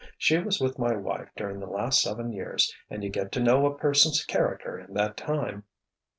[0.17, 3.67] She was with my wife during the last seven years and you get to know
[3.67, 5.63] a person's character in that time."